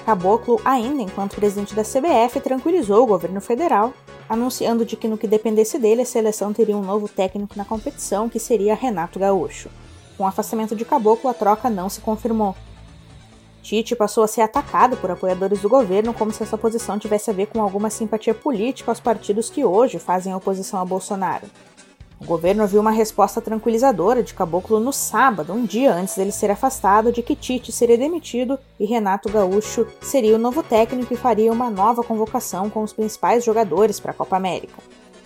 Caboclo, 0.07 0.61
ainda 0.65 1.03
enquanto 1.03 1.37
presidente 1.37 1.75
da 1.75 1.83
CBF, 1.83 2.41
tranquilizou 2.41 3.03
o 3.03 3.07
governo 3.07 3.41
federal, 3.41 3.93
anunciando 4.29 4.85
de 4.85 4.97
que 4.97 5.09
no 5.09 5.19
que 5.19 5.27
dependesse 5.27 5.79
dele, 5.79 6.03
a 6.03 6.07
seleção 6.07 6.53
teria 6.53 6.77
um 6.77 6.83
novo 6.83 7.09
técnico 7.09 7.59
na 7.59 7.65
competição, 7.65 8.29
que 8.29 8.39
seria 8.39 8.75
Renato 8.75 9.19
Gaúcho. 9.19 9.69
Com 10.17 10.25
o 10.25 10.27
afastamento 10.27 10.75
de 10.75 10.85
Caboclo, 10.85 11.29
a 11.29 11.35
troca 11.35 11.69
não 11.69 11.89
se 11.89 12.01
confirmou. 12.01 12.57
Tite 13.63 13.95
passou 13.95 14.25
a 14.25 14.29
ser 14.29 14.41
atacado 14.41 14.97
por 14.97 15.11
apoiadores 15.11 15.61
do 15.61 15.69
governo 15.69 16.15
como 16.15 16.33
se 16.33 16.43
essa 16.43 16.57
posição 16.57 16.99
tivesse 16.99 17.31
a 17.31 17.35
ver 17.35 17.47
com 17.47 17.61
alguma 17.61 17.91
simpatia 17.91 18.35
política 18.35 18.91
aos 18.91 19.01
partidos 19.01 19.51
que 19.51 19.65
hoje 19.65 19.99
fazem 19.99 20.35
oposição 20.35 20.81
a 20.81 20.85
Bolsonaro. 20.85 21.47
O 22.21 22.25
governo 22.25 22.67
viu 22.67 22.81
uma 22.81 22.91
resposta 22.91 23.41
tranquilizadora 23.41 24.25
de 24.25 24.35
Caboclo 24.35 24.81
no 24.81 24.93
sábado, 24.93 25.53
um 25.53 25.65
dia 25.65 25.95
antes 25.95 26.17
dele 26.17 26.33
ser 26.33 26.51
afastado, 26.51 27.13
de 27.13 27.23
que 27.23 27.37
Tite 27.37 27.71
seria 27.71 27.97
demitido 27.97 28.59
e 28.79 28.85
Renato 28.85 29.31
Gaúcho 29.31 29.87
seria 30.01 30.35
o 30.35 30.39
novo 30.39 30.63
técnico 30.63 31.15
e 31.15 31.17
faria 31.17 31.53
uma 31.53 31.71
nova 31.71 32.03
convocação 32.03 32.69
com 32.69 32.83
os 32.83 32.93
principais 32.93 33.45
jogadores 33.45 34.01
para 34.01 34.11
a 34.11 34.15
Copa 34.15 34.37
América. 34.37 34.83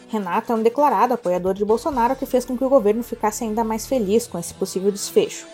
Renato 0.08 0.52
é 0.52 0.54
um 0.54 0.62
declarado 0.62 1.14
apoiador 1.14 1.54
de 1.54 1.64
Bolsonaro 1.64 2.14
que 2.14 2.26
fez 2.26 2.44
com 2.44 2.58
que 2.58 2.64
o 2.64 2.68
governo 2.68 3.02
ficasse 3.02 3.42
ainda 3.42 3.64
mais 3.64 3.86
feliz 3.86 4.26
com 4.26 4.38
esse 4.38 4.52
possível 4.52 4.92
desfecho. 4.92 5.46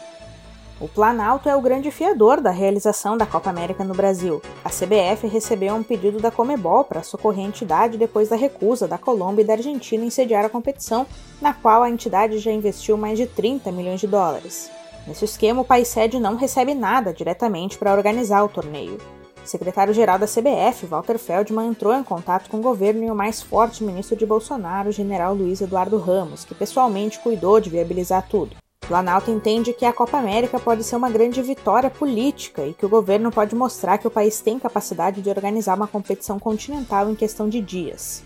O 0.80 0.86
Planalto 0.86 1.48
é 1.48 1.56
o 1.56 1.60
grande 1.60 1.90
fiador 1.90 2.40
da 2.40 2.52
realização 2.52 3.16
da 3.16 3.26
Copa 3.26 3.50
América 3.50 3.82
no 3.82 3.94
Brasil. 3.94 4.40
A 4.64 4.70
CBF 4.70 5.26
recebeu 5.26 5.74
um 5.74 5.82
pedido 5.82 6.20
da 6.20 6.30
Comebol 6.30 6.84
para 6.84 7.02
socorrer 7.02 7.44
a 7.44 7.48
entidade 7.48 7.98
depois 7.98 8.28
da 8.28 8.36
recusa 8.36 8.86
da 8.86 8.96
Colômbia 8.96 9.42
e 9.42 9.44
da 9.44 9.54
Argentina 9.54 10.04
em 10.04 10.10
sediar 10.10 10.44
a 10.44 10.48
competição, 10.48 11.04
na 11.42 11.52
qual 11.52 11.82
a 11.82 11.90
entidade 11.90 12.38
já 12.38 12.52
investiu 12.52 12.96
mais 12.96 13.18
de 13.18 13.26
30 13.26 13.72
milhões 13.72 13.98
de 13.98 14.06
dólares. 14.06 14.70
Nesse 15.04 15.24
esquema, 15.24 15.62
o 15.62 15.64
país 15.64 15.88
sede 15.88 16.20
não 16.20 16.36
recebe 16.36 16.74
nada 16.74 17.12
diretamente 17.12 17.76
para 17.76 17.92
organizar 17.92 18.44
o 18.44 18.48
torneio. 18.48 18.98
O 19.44 19.48
secretário-geral 19.48 20.16
da 20.16 20.26
CBF, 20.26 20.86
Walter 20.86 21.18
Feldman, 21.18 21.70
entrou 21.70 21.92
em 21.92 22.04
contato 22.04 22.48
com 22.48 22.58
o 22.58 22.62
governo 22.62 23.02
e 23.02 23.10
o 23.10 23.16
mais 23.16 23.42
forte 23.42 23.82
ministro 23.82 24.14
de 24.14 24.24
Bolsonaro, 24.24 24.90
o 24.90 24.92
general 24.92 25.34
Luiz 25.34 25.60
Eduardo 25.60 25.98
Ramos, 25.98 26.44
que 26.44 26.54
pessoalmente 26.54 27.18
cuidou 27.18 27.58
de 27.58 27.68
viabilizar 27.68 28.28
tudo. 28.28 28.54
Planalto 28.88 29.30
entende 29.30 29.74
que 29.74 29.84
a 29.84 29.92
Copa 29.92 30.16
América 30.16 30.58
pode 30.58 30.82
ser 30.82 30.96
uma 30.96 31.10
grande 31.10 31.42
vitória 31.42 31.90
política 31.90 32.66
e 32.66 32.72
que 32.72 32.86
o 32.86 32.88
governo 32.88 33.30
pode 33.30 33.54
mostrar 33.54 33.98
que 33.98 34.06
o 34.06 34.10
país 34.10 34.40
tem 34.40 34.58
capacidade 34.58 35.20
de 35.20 35.28
organizar 35.28 35.76
uma 35.76 35.86
competição 35.86 36.38
continental 36.38 37.10
em 37.10 37.14
questão 37.14 37.50
de 37.50 37.60
dias. 37.60 38.24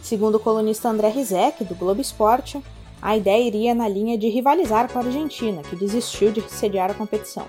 Segundo 0.00 0.36
o 0.36 0.40
colunista 0.40 0.88
André 0.88 1.08
Rizek, 1.08 1.64
do 1.64 1.74
Globo 1.74 2.00
Esporte, 2.00 2.62
a 3.02 3.16
ideia 3.16 3.44
iria 3.44 3.74
na 3.74 3.88
linha 3.88 4.16
de 4.16 4.28
rivalizar 4.28 4.88
com 4.88 5.00
a 5.00 5.02
Argentina, 5.02 5.62
que 5.62 5.74
desistiu 5.74 6.30
de 6.30 6.48
sediar 6.48 6.92
a 6.92 6.94
competição. 6.94 7.46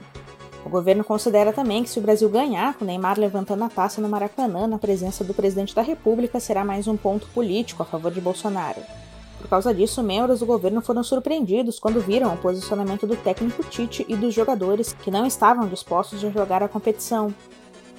O 0.65 0.69
governo 0.69 1.03
considera 1.03 1.53
também 1.53 1.83
que 1.83 1.89
se 1.89 1.99
o 1.99 2.01
Brasil 2.01 2.27
ganhar, 2.29 2.73
com 2.73 2.83
Neymar 2.83 3.19
levantando 3.19 3.63
a 3.63 3.69
taça 3.69 4.01
no 4.01 4.09
Maracanã 4.09 4.65
na 4.65 4.79
presença 4.79 5.23
do 5.23 5.35
presidente 5.35 5.75
da 5.75 5.83
República, 5.83 6.39
será 6.39 6.65
mais 6.65 6.87
um 6.87 6.97
ponto 6.97 7.27
político 7.27 7.83
a 7.83 7.85
favor 7.85 8.11
de 8.11 8.19
Bolsonaro. 8.19 8.81
Por 9.39 9.47
causa 9.47 9.73
disso, 9.73 10.03
membros 10.03 10.41
do 10.41 10.45
governo 10.45 10.81
foram 10.81 11.03
surpreendidos 11.03 11.79
quando 11.79 12.01
viram 12.01 12.33
o 12.33 12.37
posicionamento 12.37 13.07
do 13.07 13.15
técnico 13.15 13.63
Tite 13.63 14.05
e 14.07 14.15
dos 14.15 14.33
jogadores 14.33 14.93
que 14.93 15.09
não 15.09 15.25
estavam 15.25 15.67
dispostos 15.67 16.23
a 16.23 16.29
jogar 16.29 16.61
a 16.61 16.67
competição. 16.67 17.33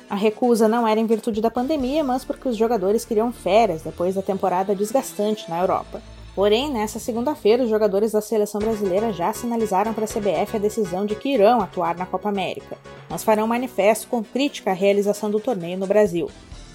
A 0.08 0.14
recusa 0.14 0.68
não 0.68 0.86
era 0.86 1.00
em 1.00 1.06
virtude 1.06 1.40
da 1.40 1.50
pandemia, 1.50 2.04
mas 2.04 2.24
porque 2.24 2.48
os 2.48 2.56
jogadores 2.56 3.04
queriam 3.04 3.32
férias 3.32 3.82
depois 3.82 4.16
da 4.16 4.22
temporada 4.22 4.74
desgastante 4.74 5.48
na 5.48 5.60
Europa. 5.60 6.02
Porém, 6.34 6.70
nessa 6.70 6.98
segunda-feira, 6.98 7.64
os 7.64 7.70
jogadores 7.70 8.12
da 8.12 8.20
seleção 8.20 8.60
brasileira 8.60 9.12
já 9.12 9.32
sinalizaram 9.32 9.92
para 9.92 10.04
a 10.04 10.08
CBF 10.08 10.56
a 10.56 10.60
decisão 10.60 11.04
de 11.04 11.14
que 11.14 11.28
irão 11.28 11.60
atuar 11.60 11.96
na 11.96 12.06
Copa 12.06 12.28
América, 12.28 12.76
mas 13.08 13.24
farão 13.24 13.46
manifesto 13.46 14.08
com 14.08 14.22
crítica 14.22 14.70
à 14.70 14.74
realização 14.74 15.30
do 15.30 15.40
torneio 15.40 15.78
no 15.78 15.86
Brasil. 15.86 16.30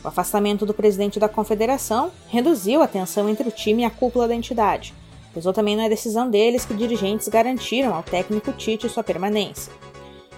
O 0.05 0.07
afastamento 0.07 0.67
do 0.67 0.74
presidente 0.74 1.19
da 1.19 1.27
confederação 1.27 2.12
reduziu 2.27 2.83
a 2.83 2.88
tensão 2.88 3.27
entre 3.27 3.50
o 3.50 3.51
time 3.51 3.81
e 3.81 3.85
a 3.85 3.89
cúpula 3.89 4.27
da 4.27 4.35
entidade. 4.35 4.93
Pesou 5.33 5.51
também 5.51 5.75
na 5.75 5.89
decisão 5.89 6.29
deles 6.29 6.63
que 6.63 6.75
dirigentes 6.75 7.27
garantiram 7.27 7.91
ao 7.91 8.03
técnico 8.03 8.53
Tite 8.53 8.88
sua 8.88 9.03
permanência. 9.03 9.74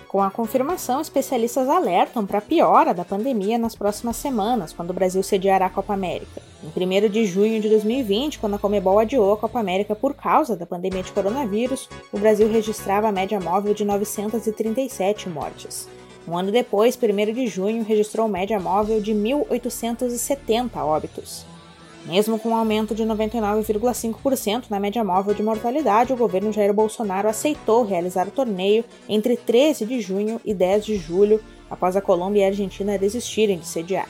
Com 0.08 0.24
a 0.24 0.32
confirmação, 0.32 1.02
especialistas 1.02 1.68
alertam 1.68 2.26
para 2.26 2.38
a 2.38 2.42
piora 2.42 2.94
da 2.94 3.04
pandemia 3.04 3.58
nas 3.58 3.76
próximas 3.76 4.16
semanas, 4.16 4.72
quando 4.72 4.92
o 4.92 4.94
Brasil 4.94 5.22
sediará 5.22 5.66
a 5.66 5.70
Copa 5.70 5.94
América. 5.94 6.42
Em 6.64 6.68
1 6.70 7.10
de 7.10 7.26
junho 7.26 7.60
de 7.60 7.68
2020, 7.68 8.40
quando 8.40 8.54
a 8.54 8.60
Comebol 8.60 9.00
adiou 9.00 9.34
a 9.34 9.38
Copa 9.38 9.60
América 9.60 9.94
por 9.94 10.14
causa 10.14 10.56
da 10.56 10.66
pandemia 10.66 11.04
de 11.04 11.12
coronavírus, 11.12 11.90
o 12.14 12.18
Brasil 12.18 12.50
registrava 12.50 13.10
a 13.10 13.12
média 13.12 13.38
móvel 13.38 13.74
de 13.74 13.84
937 13.84 15.28
mortes. 15.28 15.90
Um 16.28 16.38
ano 16.38 16.52
depois, 16.52 17.00
1 17.02 17.34
de 17.34 17.48
junho, 17.48 17.86
registrou 17.86 18.28
média 18.28 18.60
móvel 18.60 19.00
de 19.00 19.14
1.870 19.14 20.76
óbitos. 20.76 21.46
Mesmo 22.06 22.38
com 22.38 22.50
um 22.50 22.56
aumento 22.56 22.94
de 22.94 23.04
99,5% 23.04 24.66
na 24.70 24.78
média 24.78 25.06
móvel 25.06 25.34
de 25.34 25.42
mortalidade, 25.42 26.12
o 26.12 26.18
governo 26.18 26.52
Jair 26.52 26.74
Bolsonaro 26.74 27.30
aceitou 27.30 27.86
realizar 27.86 28.28
o 28.28 28.32
torneio 28.32 28.84
entre 29.08 29.38
13 29.38 29.86
de 29.86 30.02
junho 30.02 30.42
e 30.44 30.54
10 30.54 30.86
de 30.86 30.98
julho, 30.98 31.42
após 31.70 31.96
a 31.96 32.02
Colômbia 32.02 32.42
e 32.42 32.44
a 32.44 32.48
Argentina 32.48 32.98
desistirem 32.98 33.60
de 33.60 33.66
sediar. 33.66 34.10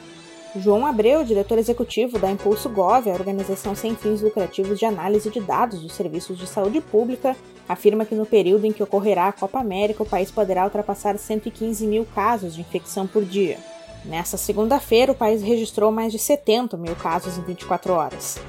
João 0.56 0.86
Abreu, 0.86 1.24
diretor 1.24 1.58
executivo 1.58 2.18
da 2.18 2.32
Impulso 2.32 2.70
Gov, 2.70 3.10
a 3.10 3.14
organização 3.14 3.76
sem 3.76 3.96
fins 3.96 4.22
lucrativos 4.22 4.80
de 4.80 4.86
análise 4.86 5.30
de 5.30 5.40
dados 5.40 5.82
dos 5.82 5.94
serviços 5.94 6.38
de 6.38 6.48
saúde 6.48 6.82
pública, 6.82 7.36
afirma 7.68 8.06
que 8.06 8.16
no 8.16 8.26
período 8.26 8.66
em 8.66 8.72
que 8.72 8.82
ocorrerá 8.82 9.28
a 9.28 9.34
Copa 9.34 9.60
América, 9.60 10.04
o 10.04 10.10
país 10.10 10.32
poderá 10.32 10.64
ultrapassar 10.64 11.18
115 11.18 11.86
mil 11.86 12.06
casos 12.16 12.56
de 12.56 12.62
infecção 12.62 13.06
por 13.06 13.24
dia. 13.24 13.58
Nessa 14.06 14.38
segunda-feira, 14.38 15.12
o 15.12 15.16
país 15.16 15.42
registrou 15.42 15.92
mais 15.92 16.12
de 16.12 16.20
70 16.20 16.78
mil 16.78 16.96
casos 16.96 17.38
em 17.38 17.42
24 17.42 17.94
horas. 17.94 18.40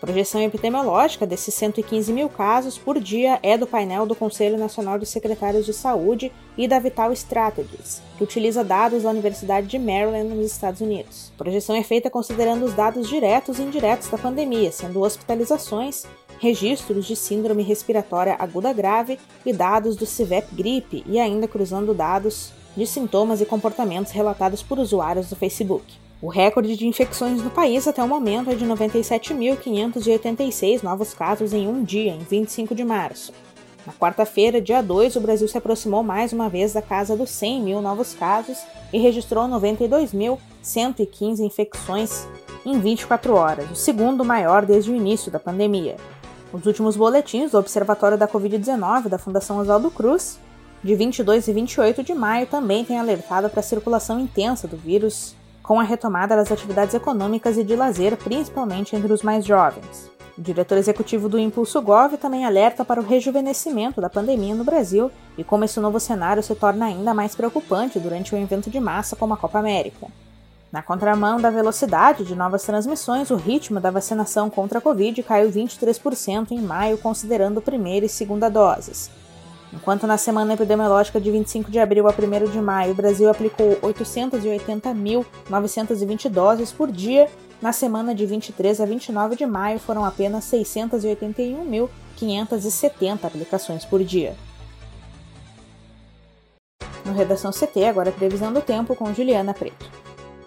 Projeção 0.00 0.40
epidemiológica 0.40 1.26
desses 1.26 1.52
115 1.54 2.12
mil 2.12 2.28
casos 2.28 2.78
por 2.78 3.00
dia 3.00 3.40
é 3.42 3.58
do 3.58 3.66
painel 3.66 4.06
do 4.06 4.14
Conselho 4.14 4.56
Nacional 4.56 4.96
de 4.96 5.04
Secretários 5.04 5.66
de 5.66 5.72
Saúde 5.72 6.30
e 6.56 6.68
da 6.68 6.78
Vital 6.78 7.12
Strategies, 7.12 8.00
que 8.16 8.22
utiliza 8.22 8.62
dados 8.62 9.02
da 9.02 9.10
Universidade 9.10 9.66
de 9.66 9.76
Maryland, 9.76 10.32
nos 10.32 10.52
Estados 10.52 10.80
Unidos. 10.80 11.32
A 11.34 11.38
projeção 11.38 11.74
é 11.74 11.82
feita 11.82 12.08
considerando 12.08 12.64
os 12.64 12.74
dados 12.74 13.08
diretos 13.08 13.58
e 13.58 13.62
indiretos 13.62 14.08
da 14.08 14.16
pandemia, 14.16 14.70
sendo 14.70 15.02
hospitalizações, 15.02 16.04
registros 16.38 17.04
de 17.04 17.16
síndrome 17.16 17.64
respiratória 17.64 18.36
aguda 18.38 18.72
grave 18.72 19.18
e 19.44 19.52
dados 19.52 19.96
do 19.96 20.06
CIVEP 20.06 20.54
gripe, 20.54 21.04
e 21.08 21.18
ainda 21.18 21.48
cruzando 21.48 21.92
dados 21.92 22.52
de 22.76 22.86
sintomas 22.86 23.40
e 23.40 23.46
comportamentos 23.46 24.12
relatados 24.12 24.62
por 24.62 24.78
usuários 24.78 25.28
do 25.28 25.34
Facebook. 25.34 26.07
O 26.20 26.26
recorde 26.26 26.76
de 26.76 26.84
infecções 26.84 27.40
no 27.40 27.50
país 27.50 27.86
até 27.86 28.02
o 28.02 28.08
momento 28.08 28.50
é 28.50 28.56
de 28.56 28.66
97.586 28.66 30.82
novos 30.82 31.14
casos 31.14 31.52
em 31.52 31.68
um 31.68 31.84
dia, 31.84 32.10
em 32.10 32.18
25 32.18 32.74
de 32.74 32.84
março. 32.84 33.32
Na 33.86 33.92
quarta-feira, 33.92 34.60
dia 34.60 34.82
2, 34.82 35.14
o 35.14 35.20
Brasil 35.20 35.46
se 35.46 35.56
aproximou 35.56 36.02
mais 36.02 36.32
uma 36.32 36.48
vez 36.48 36.72
da 36.72 36.82
casa 36.82 37.16
dos 37.16 37.30
100 37.30 37.62
mil 37.62 37.80
novos 37.80 38.14
casos 38.14 38.58
e 38.92 38.98
registrou 38.98 39.44
92.115 39.44 41.38
infecções 41.38 42.26
em 42.66 42.80
24 42.80 43.34
horas, 43.34 43.70
o 43.70 43.76
segundo 43.76 44.24
maior 44.24 44.66
desde 44.66 44.90
o 44.90 44.96
início 44.96 45.30
da 45.30 45.38
pandemia. 45.38 45.94
Os 46.52 46.66
últimos 46.66 46.96
boletins 46.96 47.52
do 47.52 47.58
Observatório 47.58 48.18
da 48.18 48.26
Covid-19 48.26 49.06
da 49.06 49.18
Fundação 49.18 49.58
Oswaldo 49.58 49.88
Cruz, 49.88 50.40
de 50.82 50.96
22 50.96 51.46
e 51.46 51.52
28 51.52 52.02
de 52.02 52.12
maio, 52.12 52.48
também 52.48 52.84
têm 52.84 52.98
alertado 52.98 53.48
para 53.48 53.60
a 53.60 53.62
circulação 53.62 54.18
intensa 54.18 54.66
do 54.66 54.76
vírus 54.76 55.36
com 55.68 55.78
a 55.78 55.82
retomada 55.82 56.34
das 56.34 56.50
atividades 56.50 56.94
econômicas 56.94 57.58
e 57.58 57.62
de 57.62 57.76
lazer, 57.76 58.16
principalmente 58.16 58.96
entre 58.96 59.12
os 59.12 59.22
mais 59.22 59.44
jovens. 59.44 60.10
O 60.38 60.40
diretor 60.40 60.78
executivo 60.78 61.28
do 61.28 61.38
Impulso 61.38 61.82
Gov 61.82 62.16
também 62.16 62.46
alerta 62.46 62.86
para 62.86 62.98
o 62.98 63.04
rejuvenescimento 63.04 64.00
da 64.00 64.08
pandemia 64.08 64.54
no 64.54 64.64
Brasil 64.64 65.10
e 65.36 65.44
como 65.44 65.64
esse 65.64 65.78
novo 65.78 66.00
cenário 66.00 66.42
se 66.42 66.54
torna 66.54 66.86
ainda 66.86 67.12
mais 67.12 67.34
preocupante 67.34 68.00
durante 68.00 68.34
um 68.34 68.42
evento 68.42 68.70
de 68.70 68.80
massa 68.80 69.14
como 69.14 69.34
a 69.34 69.36
Copa 69.36 69.58
América. 69.58 70.06
Na 70.72 70.82
contramão 70.82 71.38
da 71.38 71.50
velocidade 71.50 72.24
de 72.24 72.34
novas 72.34 72.62
transmissões, 72.62 73.30
o 73.30 73.36
ritmo 73.36 73.78
da 73.78 73.90
vacinação 73.90 74.48
contra 74.48 74.78
a 74.78 74.82
Covid 74.82 75.22
caiu 75.22 75.52
23% 75.52 76.50
em 76.50 76.62
maio, 76.62 76.96
considerando 76.96 77.60
primeira 77.60 78.06
e 78.06 78.08
segunda 78.08 78.48
doses. 78.48 79.10
Enquanto 79.72 80.06
na 80.06 80.16
semana 80.16 80.54
epidemiológica 80.54 81.20
de 81.20 81.30
25 81.30 81.70
de 81.70 81.78
abril 81.78 82.08
a 82.08 82.10
1 82.10 82.14
de 82.50 82.58
maio 82.60 82.90
o 82.92 82.94
Brasil 82.94 83.30
aplicou 83.30 83.76
880.920 83.76 86.30
doses 86.30 86.72
por 86.72 86.90
dia, 86.90 87.28
na 87.60 87.70
semana 87.72 88.14
de 88.14 88.24
23 88.24 88.80
a 88.80 88.86
29 88.86 89.34
de 89.36 89.44
maio 89.44 89.78
foram 89.78 90.02
apenas 90.04 90.44
681.570 90.44 93.24
aplicações 93.24 93.84
por 93.84 94.02
dia. 94.02 94.34
No 97.04 97.12
Redação 97.12 97.50
CT, 97.50 97.84
agora 97.86 98.10
previsão 98.12 98.52
do 98.52 98.60
tempo 98.60 98.94
com 98.94 99.12
Juliana 99.12 99.52
Preto. 99.54 99.90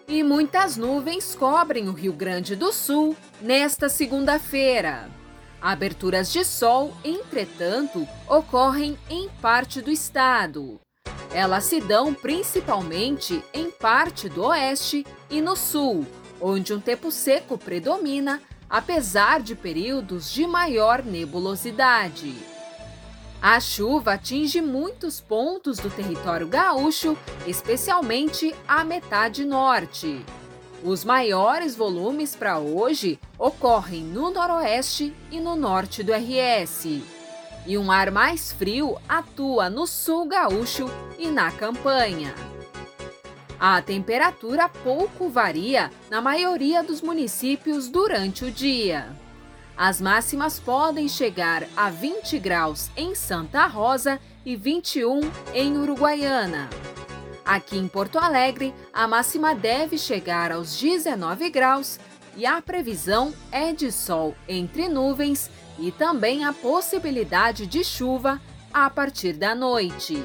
E 0.08 0.24
muitas 0.24 0.78
nuvens 0.78 1.36
cobrem 1.36 1.90
o 1.90 1.94
Rio 1.94 2.13
Grande 2.13 2.56
do 2.56 2.72
Sul 2.72 3.13
nesta 3.42 3.90
segunda-feira. 3.90 5.21
Aberturas 5.62 6.32
de 6.32 6.44
sol, 6.44 6.91
entretanto, 7.03 8.08
ocorrem 8.27 8.98
em 9.08 9.30
parte 9.41 9.80
do 9.80 9.91
estado. 9.91 10.82
Elas 11.32 11.65
se 11.65 11.80
dão 11.80 12.15
principalmente 12.15 13.44
em 13.53 13.70
parte 13.70 14.27
do 14.27 14.46
oeste 14.46 15.06
e 15.30 15.39
no 15.39 15.56
sul, 15.56 16.06
onde 16.41 16.74
um 16.74 16.80
tempo 16.80 17.12
seco 17.12 17.60
predomina, 17.60 18.41
apesar 18.68 19.39
de 19.39 19.53
períodos 19.53 20.32
de 20.32 20.48
maior 20.48 21.03
nebulosidade. 21.03 22.36
A 23.39 23.60
chuva 23.60 24.13
atinge 24.13 24.62
muitos 24.62 25.22
pontos 25.22 25.77
do 25.77 25.91
território 25.91 26.48
gaúcho, 26.48 27.15
especialmente 27.46 28.53
a 28.68 28.84
metade 28.84 29.46
norte. 29.46 30.25
Os 30.83 31.05
maiores 31.05 31.75
volumes 31.75 32.35
para 32.35 32.57
hoje 32.57 33.19
ocorrem 33.38 34.03
no 34.03 34.31
noroeste 34.31 35.13
e 35.29 35.39
no 35.39 35.55
norte 35.55 36.01
do 36.01 36.11
RS. 36.11 37.03
E 37.67 37.77
um 37.77 37.91
ar 37.91 38.09
mais 38.09 38.51
frio 38.51 38.97
atua 39.07 39.69
no 39.69 39.85
sul 39.85 40.25
gaúcho 40.25 40.89
e 41.19 41.27
na 41.27 41.51
campanha. 41.51 42.33
A 43.59 43.79
temperatura 43.79 44.67
pouco 44.67 45.29
varia 45.29 45.91
na 46.09 46.19
maioria 46.19 46.81
dos 46.81 47.00
municípios 47.00 47.88
durante 47.88 48.43
o 48.43 48.51
dia. 48.51 49.07
As 49.77 50.01
máximas 50.01 50.59
podem 50.59 51.07
chegar 51.07 51.63
a 51.77 51.91
20 51.91 52.39
graus 52.39 52.89
em 52.98 53.13
Santa 53.13 53.67
Rosa 53.67 54.20
e 54.44 54.55
21 54.55 55.22
em 55.53 55.77
Uruguaiana. 55.77 56.80
Aqui 57.51 57.77
em 57.77 57.85
Porto 57.85 58.18
Alegre, 58.18 58.74
a 58.94 59.05
máxima 59.09 59.53
deve 59.53 59.98
chegar 59.98 60.53
aos 60.53 60.79
19 60.79 61.50
graus 61.50 62.00
e 62.37 62.46
a 62.46 62.61
previsão 62.61 63.33
é 63.51 63.74
de 63.74 63.92
sol 63.92 64.33
entre 64.48 64.87
nuvens 64.87 65.51
e 65.77 65.92
também 65.92 66.46
a 66.46 66.53
possibilidade 66.53 67.68
de 67.68 67.83
chuva 67.83 68.40
a 68.74 68.90
partir 68.90 69.33
da 69.33 69.53
noite. 69.53 70.16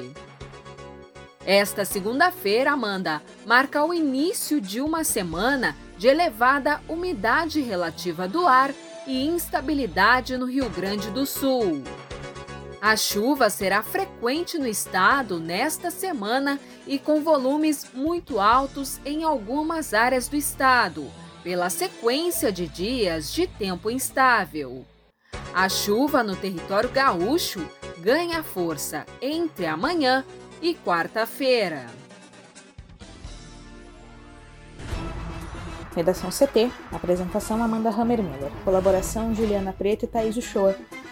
Esta 1.45 1.83
segunda-feira, 1.83 2.71
Amanda, 2.71 3.21
marca 3.45 3.83
o 3.83 3.93
início 3.93 4.61
de 4.61 4.79
uma 4.79 5.03
semana 5.03 5.75
de 5.97 6.07
elevada 6.07 6.79
umidade 6.87 7.59
relativa 7.59 8.25
do 8.25 8.47
ar 8.47 8.73
e 9.05 9.27
instabilidade 9.27 10.37
no 10.37 10.45
Rio 10.45 10.69
Grande 10.69 11.11
do 11.11 11.25
Sul. 11.25 11.83
A 12.87 12.95
chuva 12.95 13.49
será 13.49 13.83
frequente 13.83 14.57
no 14.57 14.65
estado 14.65 15.41
nesta 15.41 15.91
semana 15.91 16.57
e 16.87 16.97
com 16.97 17.21
volumes 17.21 17.85
muito 17.93 18.39
altos 18.39 19.01
em 19.05 19.25
algumas 19.25 19.93
áreas 19.93 20.29
do 20.29 20.37
estado, 20.37 21.11
pela 21.43 21.69
sequência 21.69 22.49
de 22.49 22.65
dias 22.65 23.33
de 23.33 23.45
tempo 23.45 23.91
instável. 23.91 24.85
A 25.53 25.67
chuva 25.67 26.23
no 26.23 26.33
território 26.37 26.89
gaúcho 26.89 27.69
ganha 27.97 28.41
força 28.41 29.05
entre 29.21 29.65
amanhã 29.65 30.23
e 30.61 30.73
quarta-feira. 30.73 31.87
Redação 35.93 36.29
CT, 36.29 36.71
apresentação 36.93 37.61
Amanda 37.61 37.89
Hammermiller, 37.89 38.51
colaboração 38.63 39.35
Juliana 39.35 39.73
Preto 39.73 40.05
e 40.05 40.07
Thaís 40.07 40.37
Uchoa, 40.37 40.77